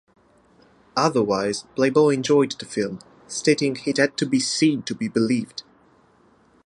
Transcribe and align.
Otherwise, 0.97 1.65
"Playboy" 1.75 2.15
enjoyed 2.15 2.53
the 2.53 2.65
film, 2.65 2.97
stating 3.27 3.77
it 3.85 3.97
had 3.97 4.17
to 4.17 4.25
be 4.25 4.39
"seen 4.39 4.81
to 4.81 4.95
be 4.95 5.07
believed". 5.07 5.61